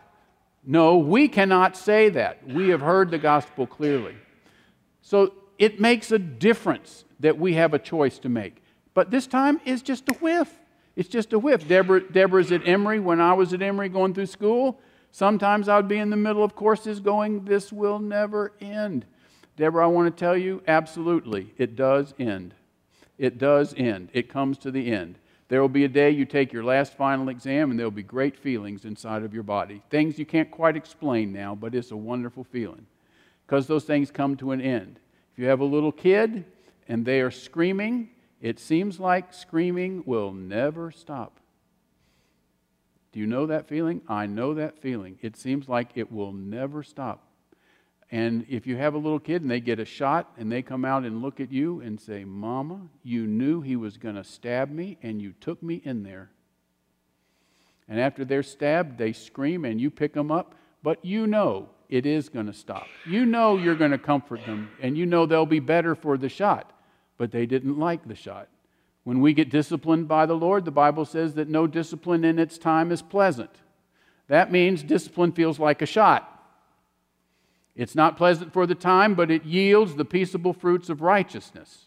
[0.65, 2.45] No, we cannot say that.
[2.45, 4.15] We have heard the gospel clearly.
[5.01, 8.61] So it makes a difference that we have a choice to make.
[8.93, 10.59] But this time is just a whiff.
[10.97, 11.67] It's just a whiff.
[11.67, 12.99] Deborah, Deborah's at Emory.
[12.99, 14.79] When I was at Emory going through school,
[15.11, 19.05] sometimes I would be in the middle of courses going, This will never end.
[19.57, 22.53] Deborah, I want to tell you absolutely, it does end.
[23.17, 24.09] It does end.
[24.13, 25.17] It comes to the end.
[25.49, 28.03] There will be a day you take your last final exam, and there will be
[28.03, 29.81] great feelings inside of your body.
[29.89, 32.85] Things you can't quite explain now, but it's a wonderful feeling
[33.45, 34.99] because those things come to an end.
[35.33, 36.45] If you have a little kid
[36.87, 38.09] and they are screaming,
[38.41, 41.39] it seems like screaming will never stop.
[43.13, 44.01] Do you know that feeling?
[44.07, 45.17] I know that feeling.
[45.21, 47.23] It seems like it will never stop.
[48.11, 50.85] And if you have a little kid and they get a shot and they come
[50.85, 54.71] out and look at you and say, Mama, you knew he was going to stab
[54.71, 56.29] me and you took me in there.
[57.89, 62.05] And after they're stabbed, they scream and you pick them up, but you know it
[62.05, 62.87] is going to stop.
[63.05, 66.29] You know you're going to comfort them and you know they'll be better for the
[66.29, 66.71] shot,
[67.17, 68.47] but they didn't like the shot.
[69.03, 72.57] When we get disciplined by the Lord, the Bible says that no discipline in its
[72.57, 73.51] time is pleasant.
[74.27, 76.36] That means discipline feels like a shot.
[77.77, 81.85] It's not pleasant for the time, but it yields the peaceable fruits of righteousness.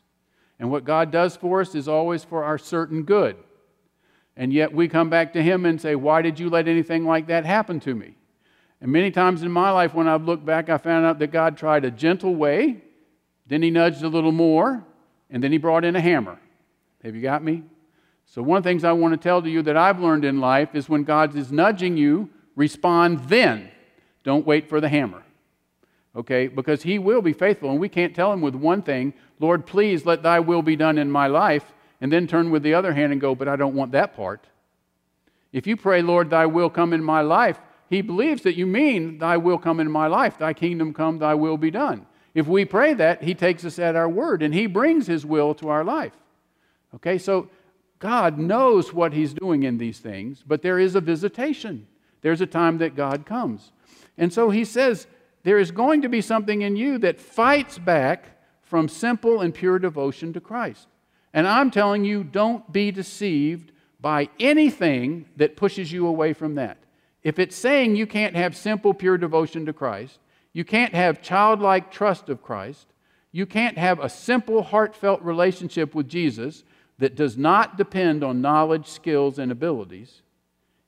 [0.61, 3.37] And what God does for us is always for our certain good.
[4.37, 7.27] And yet we come back to Him and say, Why did you let anything like
[7.27, 8.15] that happen to me?
[8.81, 11.57] And many times in my life, when I've looked back, I found out that God
[11.57, 12.83] tried a gentle way,
[13.49, 14.85] then He nudged a little more,
[15.29, 16.39] and then He brought in a hammer.
[17.03, 17.65] Have you got me?
[18.27, 20.39] So, one of the things I want to tell to you that I've learned in
[20.39, 23.73] life is when God is nudging you, respond then.
[24.23, 25.25] Don't wait for the hammer
[26.15, 26.49] okay?
[26.49, 30.05] Because he will be faithful, and we can't tell him with one thing, Lord, please
[30.07, 33.13] let thy will be done in my life, and then turn with the other hand
[33.13, 34.47] and go, but I don't want that part.
[35.53, 39.19] If you pray, Lord, thy will come in my life, he believes that you mean
[39.19, 42.07] thy will come in my life, thy kingdom come, thy will be done.
[42.35, 45.55] If we pray that, he takes us at our word and he brings his will
[45.57, 46.13] to our life.
[46.95, 47.49] Okay, so
[47.99, 51.89] God knows what he's doing in these things, but there is a visitation.
[52.23, 53.73] There's a time that God comes.
[54.17, 55.09] And so he says,
[55.43, 59.79] there is going to be something in you that fights back from simple and pure
[59.79, 60.89] devotion to Christ.
[61.33, 66.79] And I'm telling you, don't be deceived by anything that pushes you away from that.
[67.23, 70.19] If it's saying you can't have simple, pure devotion to Christ,
[70.53, 72.87] you can't have childlike trust of Christ,
[73.33, 76.65] you can't have a simple, heartfelt relationship with Jesus
[76.99, 80.23] that does not depend on knowledge, skills, and abilities,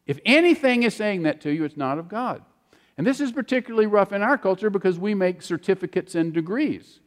[0.07, 2.43] if anything is saying that to you, it's not of God.
[3.03, 7.01] And this is particularly rough in our culture because we make certificates and degrees.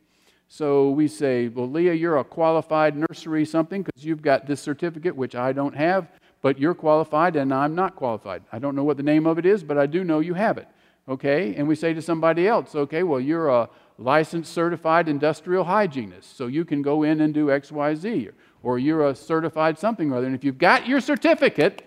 [0.50, 5.16] So we say, Well, Leah, you're a qualified nursery something because you've got this certificate,
[5.16, 6.10] which I don't have,
[6.42, 8.44] but you're qualified and I'm not qualified.
[8.52, 10.58] I don't know what the name of it is, but I do know you have
[10.58, 10.68] it.
[11.08, 11.56] Okay?
[11.56, 16.48] And we say to somebody else, Okay, well, you're a licensed certified industrial hygienist, so
[16.48, 18.34] you can go in and do XYZ.
[18.64, 20.28] Or you're a certified something or other.
[20.28, 21.86] And if you've got your certificate,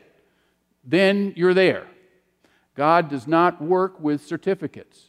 [0.83, 1.87] then you're there.
[2.79, 5.07] God does not work with certificates.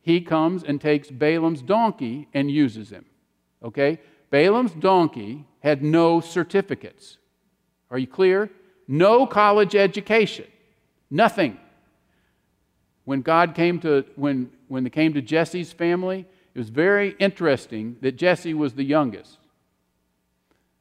[0.00, 3.04] He comes and takes Balaam's donkey and uses him.
[3.62, 4.00] Okay?
[4.30, 7.18] Balaam's donkey had no certificates.
[7.90, 8.48] Are you clear?
[8.88, 10.46] No college education.
[11.10, 11.58] Nothing.
[13.04, 17.96] When God came to when when it came to Jesse's family, it was very interesting
[18.00, 19.36] that Jesse was the youngest.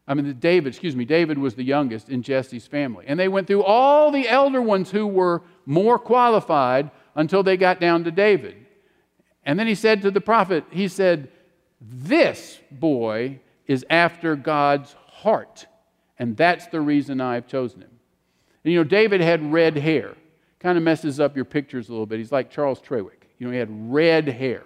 [0.08, 3.06] I mean, David, excuse me, David was the youngest in Jesse's family.
[3.08, 7.80] And they went through all the elder ones who were more qualified until they got
[7.80, 8.66] down to David.
[9.46, 11.30] And then he said to the prophet, he said,
[11.80, 15.66] This boy is after God's heart.
[16.18, 17.90] And that's the reason I've chosen him.
[18.64, 20.16] And you know, David had red hair.
[20.60, 22.18] Kind of messes up your pictures a little bit.
[22.18, 23.26] He's like Charles Trewick.
[23.38, 24.64] You know, he had red hair.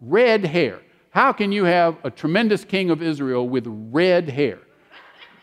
[0.00, 0.80] Red hair.
[1.10, 4.60] How can you have a tremendous king of Israel with red hair?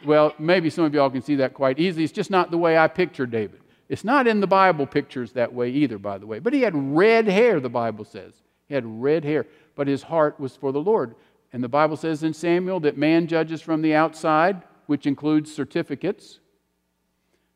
[0.06, 2.04] Well, maybe some of y'all can see that quite easily.
[2.04, 3.60] It's just not the way I picture David.
[3.90, 6.40] It's not in the Bible pictures that way either, by the way.
[6.40, 8.34] But he had red hair, the Bible says.
[8.68, 11.16] He had red hair, but his heart was for the Lord.
[11.52, 16.40] And the Bible says in Samuel that man judges from the outside, which includes certificates,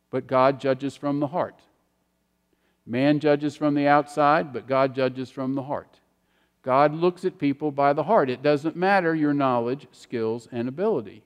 [0.09, 1.59] but God judges from the heart.
[2.85, 5.99] Man judges from the outside, but God judges from the heart.
[6.63, 8.29] God looks at people by the heart.
[8.29, 11.23] It doesn't matter your knowledge, skills, and ability.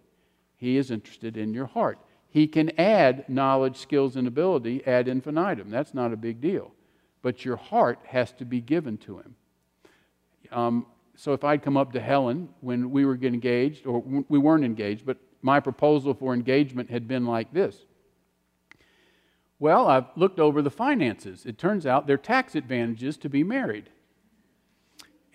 [0.57, 1.99] He is interested in your heart.
[2.29, 5.69] He can add knowledge, skills, and ability ad infinitum.
[5.69, 6.71] That's not a big deal.
[7.21, 9.35] But your heart has to be given to him.
[10.51, 10.85] Um,
[11.15, 15.05] so if I'd come up to Helen when we were engaged, or we weren't engaged,
[15.05, 17.85] but my proposal for engagement had been like this.
[19.59, 21.45] Well, I've looked over the finances.
[21.45, 23.89] It turns out there are tax advantages to be married.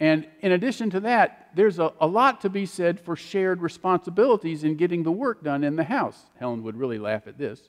[0.02, 4.64] And in addition to that, there's a, a, lot to be said for shared responsibilities
[4.64, 6.26] in getting the work done in the house.
[6.40, 7.68] Helen would really laugh at this.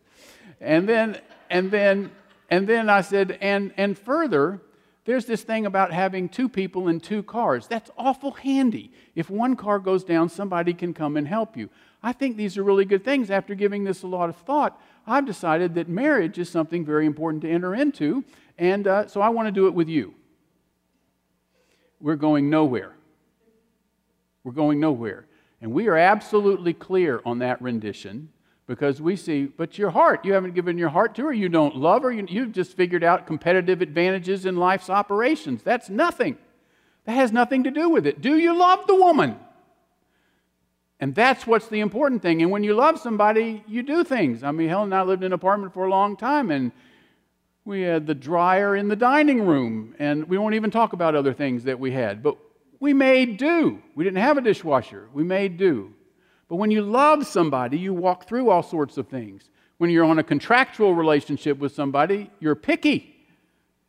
[0.59, 2.09] And then, and then,
[2.49, 4.61] and then I said, and, and further,
[5.05, 7.67] there's this thing about having two people in two cars.
[7.67, 8.91] That's awful handy.
[9.13, 11.69] If one car goes down, somebody can come and help you.
[12.01, 13.29] I think these are really good things.
[13.29, 17.43] After giving this a lot of thought, I've decided that marriage is something very important
[17.43, 18.25] to enter into,
[18.57, 20.15] and uh, so I want to do it with you.
[22.03, 22.91] We're going nowhere.
[24.43, 25.25] We're going nowhere.
[25.61, 28.27] And we are absolutely clear on that rendition
[28.67, 31.77] because we see, but your heart, you haven't given your heart to her, you don't
[31.77, 35.63] love her, you, you've just figured out competitive advantages in life's operations.
[35.63, 36.37] That's nothing.
[37.05, 38.19] That has nothing to do with it.
[38.19, 39.37] Do you love the woman?
[40.99, 42.41] And that's what's the important thing.
[42.41, 44.43] And when you love somebody, you do things.
[44.43, 46.73] I mean, Helen and I lived in an apartment for a long time, and
[47.65, 51.33] we had the dryer in the dining room, and we won't even talk about other
[51.33, 52.21] things that we had.
[52.21, 52.37] But
[52.79, 53.81] we made do.
[53.95, 55.07] We didn't have a dishwasher.
[55.13, 55.93] We made do.
[56.49, 59.49] But when you love somebody, you walk through all sorts of things.
[59.77, 63.15] When you're on a contractual relationship with somebody, you're picky.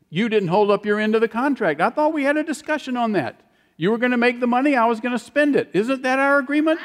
[0.08, 1.80] You didn't hold up your end of the contract.
[1.80, 3.40] I thought we had a discussion on that.
[3.76, 5.70] You were going to make the money, I was going to spend it.
[5.72, 6.78] Isn't that our agreement?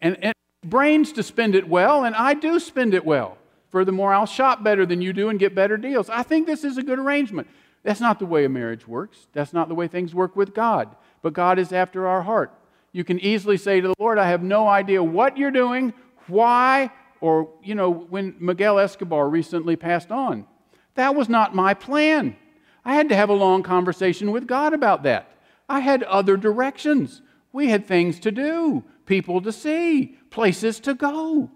[0.00, 0.34] and, and
[0.64, 3.38] brains to spend it well, and I do spend it well.
[3.72, 6.10] Furthermore, I'll shop better than you do and get better deals.
[6.10, 7.48] I think this is a good arrangement.
[7.82, 9.26] That's not the way a marriage works.
[9.32, 10.94] That's not the way things work with God.
[11.22, 12.52] But God is after our heart.
[12.92, 15.94] You can easily say to the Lord, I have no idea what you're doing,
[16.26, 16.90] why,
[17.22, 20.46] or, you know, when Miguel Escobar recently passed on.
[20.94, 22.36] That was not my plan.
[22.84, 25.32] I had to have a long conversation with God about that.
[25.66, 27.22] I had other directions.
[27.52, 31.50] We had things to do, people to see, places to go.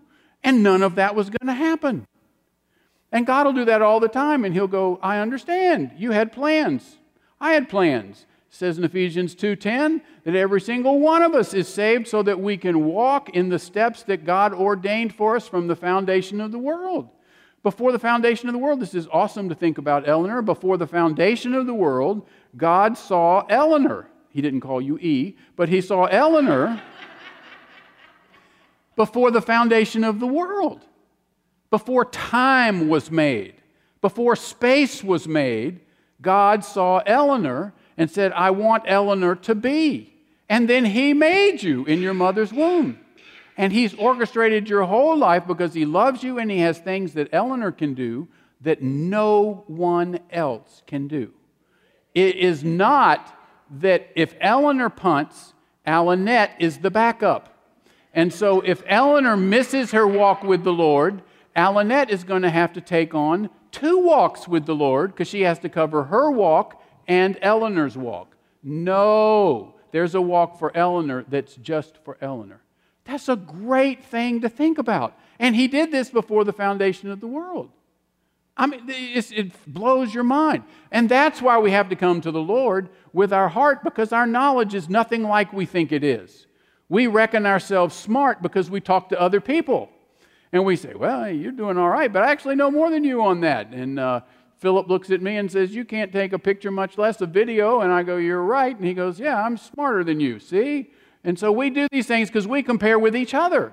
[0.46, 2.06] And none of that was going to happen.
[3.10, 5.90] And God will do that all the time, and He'll go, I understand.
[5.98, 6.98] You had plans.
[7.40, 8.26] I had plans.
[8.48, 12.40] It says in Ephesians 2:10 that every single one of us is saved so that
[12.40, 16.52] we can walk in the steps that God ordained for us from the foundation of
[16.52, 17.08] the world.
[17.64, 20.42] Before the foundation of the world, this is awesome to think about Eleanor.
[20.42, 22.24] Before the foundation of the world,
[22.56, 24.06] God saw Eleanor.
[24.30, 26.80] He didn't call you E, but he saw Eleanor
[28.96, 30.84] before the foundation of the world
[31.70, 33.54] before time was made,
[34.00, 35.80] before space was made,
[36.20, 40.12] God saw Eleanor and said, I want Eleanor to be.
[40.48, 42.98] And then He made you in your mother's womb.
[43.56, 47.28] And He's orchestrated your whole life because He loves you and He has things that
[47.32, 48.28] Eleanor can do
[48.60, 51.32] that no one else can do.
[52.14, 53.38] It is not
[53.70, 55.52] that if Eleanor punts,
[55.86, 57.55] Alanette is the backup.
[58.16, 61.22] And so if Eleanor misses her walk with the Lord,
[61.54, 65.42] Alanette is going to have to take on two walks with the Lord because she
[65.42, 68.34] has to cover her walk and Eleanor's walk.
[68.62, 72.62] No, there's a walk for Eleanor that's just for Eleanor.
[73.04, 75.14] That's a great thing to think about.
[75.38, 77.70] And he did this before the foundation of the world.
[78.56, 80.64] I mean, it blows your mind.
[80.90, 84.26] And that's why we have to come to the Lord with our heart because our
[84.26, 86.46] knowledge is nothing like we think it is.
[86.88, 89.90] We reckon ourselves smart because we talk to other people.
[90.52, 93.22] And we say, Well, you're doing all right, but I actually know more than you
[93.22, 93.70] on that.
[93.72, 94.20] And uh,
[94.58, 97.80] Philip looks at me and says, You can't take a picture, much less a video.
[97.80, 98.76] And I go, You're right.
[98.76, 100.92] And he goes, Yeah, I'm smarter than you, see?
[101.24, 103.72] And so we do these things because we compare with each other.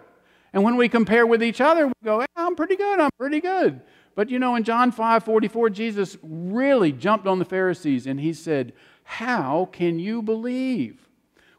[0.54, 3.82] And when we compare with each other, we go, I'm pretty good, I'm pretty good.
[4.16, 8.34] But you know, in John 5 44, Jesus really jumped on the Pharisees and he
[8.34, 8.74] said,
[9.04, 11.03] How can you believe?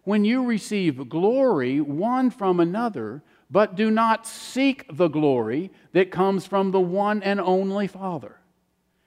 [0.04, 6.46] When you receive glory one from another, but do not seek the glory that comes
[6.46, 8.36] from the one and only Father.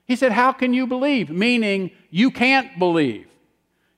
[0.06, 1.30] He said, How can you believe?
[1.30, 3.28] Meaning, you can't believe.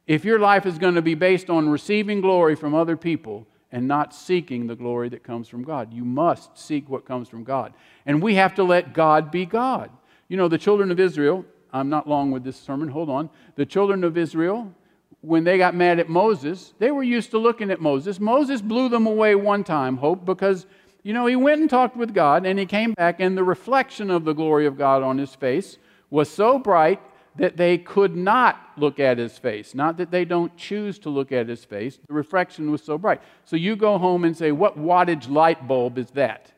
[0.06, 3.86] If your life is going to be based on receiving glory from other people and
[3.86, 7.72] not seeking the glory that comes from God, you must seek what comes from God.
[8.04, 9.88] And we have to let God be God.
[10.26, 13.30] You know, the children of Israel, I'm not long with this sermon, hold on.
[13.54, 14.74] The children of Israel,
[15.22, 18.18] when they got mad at Moses, they were used to looking at Moses.
[18.18, 20.66] Moses blew them away one time, Hope, because,
[21.02, 24.10] you know, he went and talked with God and he came back, and the reflection
[24.10, 25.78] of the glory of God on his face
[26.08, 27.00] was so bright
[27.36, 29.74] that they could not look at his face.
[29.74, 33.20] Not that they don't choose to look at his face, the reflection was so bright.
[33.44, 36.50] So you go home and say, What wattage light bulb is that?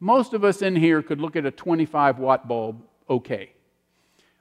[0.00, 3.53] Most of us in here could look at a 25 watt bulb okay.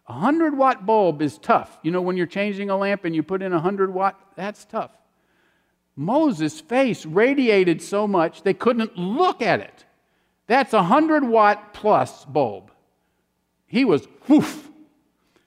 [0.07, 1.79] A 100 watt bulb is tough.
[1.81, 4.65] You know, when you're changing a lamp and you put in a 100 watt, that's
[4.65, 4.91] tough.
[5.95, 9.85] Moses' face radiated so much they couldn't look at it.
[10.47, 12.71] That's a 100 watt plus bulb.
[13.67, 14.69] He was whoof.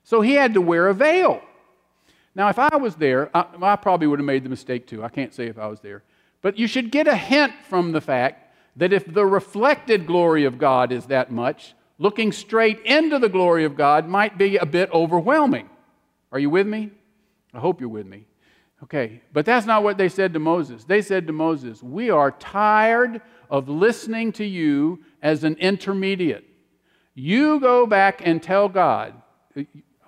[0.05, 1.43] So he had to wear a veil.
[2.35, 5.03] Now, if I was there, I, I probably would have made the mistake too.
[5.03, 6.03] I can't say if I was there.
[6.43, 10.59] But you should get a hint from the fact that if the reflected glory of
[10.59, 14.91] God is that much, looking straight into the glory of God might be a bit
[14.93, 15.69] overwhelming.
[16.33, 16.91] Are you with me?
[17.55, 18.27] I hope you're with me.
[18.83, 20.85] Okay, but that's not what they said to Moses.
[20.85, 26.45] They said to Moses, We are tired of listening to you as an intermediate.
[27.15, 29.15] You go back and tell God.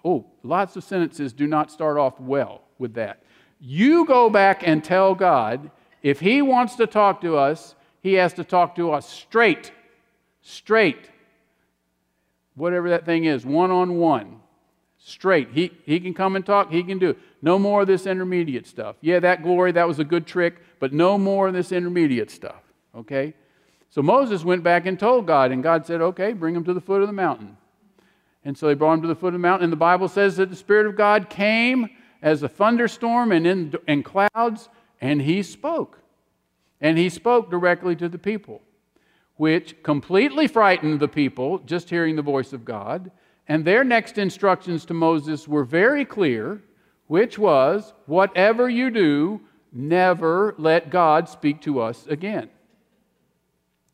[0.05, 3.23] Oh, lots of sentences do not start off well with that.
[3.59, 5.71] You go back and tell God
[6.03, 9.73] if He wants to talk to us, He has to talk to us straight.
[10.43, 11.11] Straight.
[12.59, 14.41] Whatever that thing is, one on one.
[14.99, 15.51] Straight.
[15.53, 17.19] He, he can come and talk, He can do it.
[17.41, 18.97] No more of this intermediate stuff.
[19.01, 22.63] Yeah, that glory, that was a good trick, but no more of this intermediate stuff.
[22.95, 23.35] Okay?
[23.91, 26.81] So Moses went back and told God, and God said, Okay, bring him to the
[26.81, 27.57] foot of the mountain.
[28.45, 30.37] And so they brought him to the foot of the mountain, and the Bible says
[30.37, 31.89] that the Spirit of God came
[32.23, 34.69] as a thunderstorm and in, in clouds,
[35.01, 36.01] and he spoke.
[36.81, 38.63] And he spoke directly to the people,
[39.39, 43.11] which completely frightened the people just hearing the voice of God.
[43.47, 46.61] And their next instructions to Moses were very clear,
[47.07, 49.41] which was whatever you do,
[49.73, 52.51] never let God speak to us again.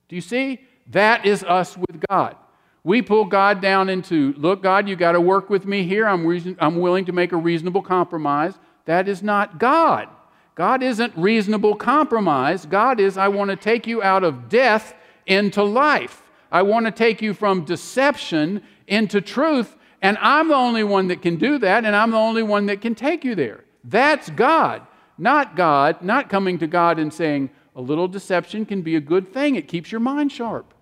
[0.08, 0.60] Do you see?
[0.90, 2.36] That is us with God.
[2.82, 6.06] We pull God down into, look, God, you got to work with me here.
[6.06, 8.54] I'm, reason, I'm willing to make a reasonable compromise.
[8.86, 10.08] That is not God.
[10.54, 12.64] God isn't reasonable compromise.
[12.64, 14.94] God is, I want to take you out of death
[15.26, 16.22] into life.
[16.52, 19.76] I want to take you from deception into truth.
[20.02, 22.82] And I'm the only one that can do that, and I'm the only one that
[22.82, 23.64] can take you there.
[23.84, 24.82] That's God.
[25.16, 29.32] Not God, not coming to God and saying, a little deception can be a good
[29.32, 29.56] thing.
[29.56, 30.74] It keeps your mind sharp.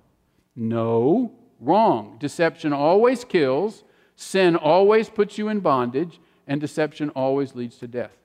[0.57, 2.17] No, wrong.
[2.19, 3.85] Deception always kills,
[4.17, 8.17] sin always puts you in bondage, and deception always leads to death.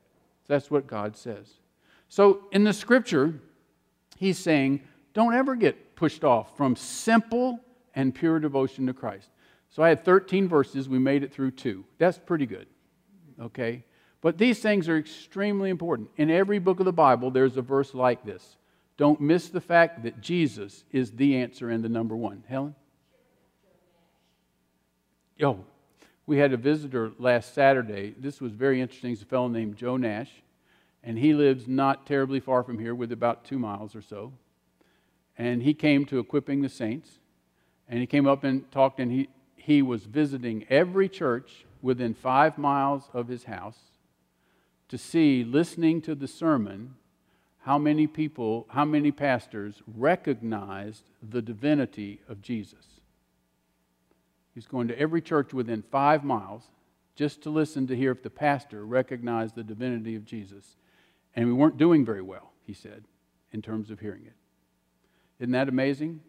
[0.47, 1.53] That's what God says.
[2.09, 3.39] So in the scripture,
[4.18, 4.82] he's saying,
[5.18, 7.59] don't ever get pushed off from simple
[7.95, 9.28] and pure devotion to Christ.
[9.72, 10.88] So I had 13 verses.
[10.88, 11.86] We made it through two.
[11.97, 12.68] That's pretty good.
[13.41, 13.84] Okay?
[14.22, 16.11] But these things are extremely important.
[16.18, 18.57] In every book of the Bible, there's a verse like this.
[18.95, 22.43] Don't miss the fact that Jesus is the answer and the number one.
[22.47, 22.76] Helen?
[25.41, 25.65] Oh,
[26.28, 28.13] we had a visitor last Saturday.
[28.20, 29.09] This was very interesting.
[29.09, 30.30] He's a fellow named Joe Nash,
[31.03, 34.32] and he lives not terribly far from here, with about two miles or so.
[35.38, 37.19] And he came to equipping the saints,
[37.88, 42.57] and he came up and talked, and he, he was visiting every church within five
[42.57, 43.77] miles of his house
[44.89, 46.95] to see, listening to the sermon,
[47.59, 52.85] how many people, how many pastors recognized the divinity of Jesus.
[54.55, 56.63] He's going to every church within five miles
[57.15, 60.77] just to listen to hear if the pastor recognized the divinity of Jesus.
[61.35, 63.03] And we weren't doing very well, he said,
[63.51, 64.33] in terms of hearing it.
[65.39, 66.21] Isn't that amazing?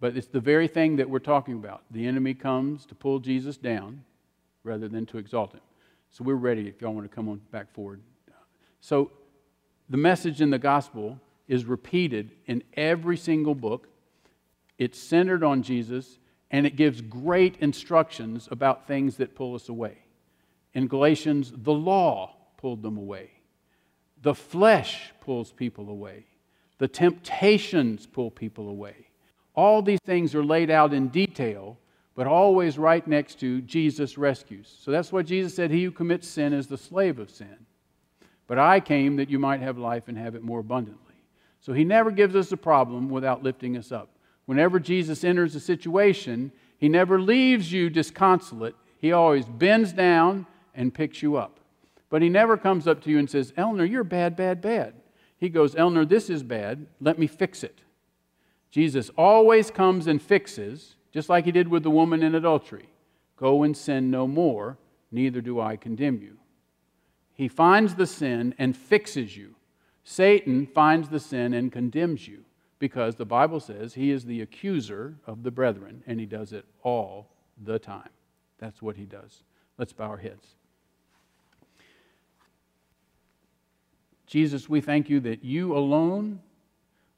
[0.00, 1.82] But it's the very thing that we're talking about.
[1.90, 4.04] The enemy comes to pull Jesus down
[4.62, 5.60] rather than to exalt him.
[6.10, 8.00] So we're ready if y'all want to come on back forward.
[8.80, 9.10] So
[9.88, 11.18] the message in the gospel
[11.48, 13.88] is repeated in every single book.
[14.78, 16.18] It's centered on Jesus,
[16.50, 19.98] and it gives great instructions about things that pull us away.
[20.72, 23.30] In Galatians, the law pulled them away,
[24.20, 26.26] the flesh pulls people away,
[26.84, 29.08] the temptations pull people away.
[29.54, 31.78] All these things are laid out in detail,
[32.14, 34.76] but always right next to Jesus rescues.
[34.82, 37.64] So that's what Jesus said He who commits sin is the slave of sin.
[38.46, 41.14] But I came that you might have life and have it more abundantly.
[41.58, 44.10] So he never gives us a problem without lifting us up.
[44.44, 48.74] Whenever Jesus enters a situation, he never leaves you disconsolate.
[48.98, 51.60] He always bends down and picks you up.
[52.10, 54.92] But he never comes up to you and says, Elner, you're bad, bad, bad.
[55.44, 56.86] He goes, Elner, this is bad.
[57.02, 57.82] Let me fix it.
[58.70, 62.88] Jesus always comes and fixes, just like he did with the woman in adultery.
[63.36, 64.78] Go and sin no more,
[65.12, 66.38] neither do I condemn you.
[67.34, 69.56] He finds the sin and fixes you.
[70.02, 72.46] Satan finds the sin and condemns you
[72.78, 76.64] because the Bible says he is the accuser of the brethren and he does it
[76.82, 77.28] all
[77.62, 78.08] the time.
[78.56, 79.42] That's what he does.
[79.76, 80.54] Let's bow our heads.
[84.26, 86.40] Jesus, we thank you that you alone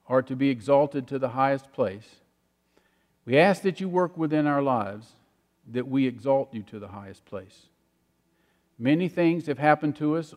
[0.09, 2.17] are to be exalted to the highest place.
[3.25, 5.13] We ask that you work within our lives
[5.73, 7.67] that we exalt you to the highest place.
[8.79, 10.35] Many things have happened to us.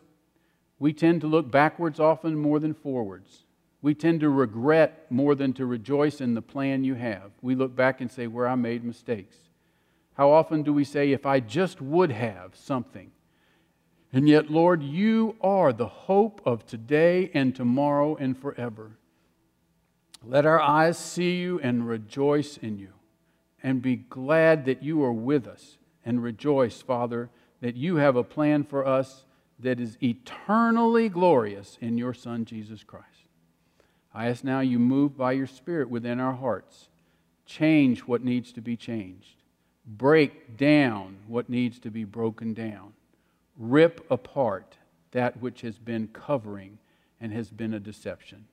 [0.78, 3.44] We tend to look backwards often more than forwards.
[3.82, 7.30] We tend to regret more than to rejoice in the plan you have.
[7.42, 9.36] We look back and say, Where I made mistakes.
[10.14, 13.10] How often do we say, If I just would have something?
[14.12, 18.98] And yet, Lord, you are the hope of today and tomorrow and forever.
[20.24, 22.92] Let our eyes see you and rejoice in you.
[23.62, 27.30] and be glad that you are with us and rejoice, Father,
[27.60, 29.24] that you have a plan for us
[29.58, 33.06] that is eternally glorious in your Son, Jesus Christ.
[34.14, 36.88] I ask now you move by your Spirit within our hearts,
[37.44, 39.42] change what needs to be changed,
[39.86, 42.94] break down what needs to be broken down,
[43.60, 44.78] rip apart
[45.12, 46.78] that which has been covering
[47.20, 48.46] and has been a deception.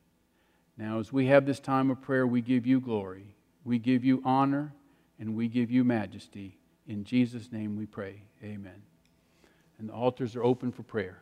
[0.77, 4.21] Now, as we have this time of prayer, we give you glory, we give you
[4.23, 4.73] honor,
[5.17, 6.57] and we give you majesty.
[6.87, 8.21] In Jesus' name we pray.
[8.43, 8.83] Amen.
[9.79, 11.21] And the altars are open for prayer.